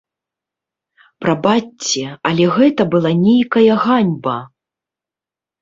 [1.23, 4.37] Прабачце, але гэта была нейкая ганьба!